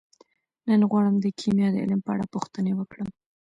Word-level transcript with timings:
نن 0.67 0.81
غواړم 0.89 1.15
د 1.19 1.25
کیمیا 1.39 1.67
د 1.71 1.75
علم 1.83 1.99
په 2.05 2.09
اړه 2.13 2.25
پوښتنې 2.33 2.71
وکړم. 2.75 3.09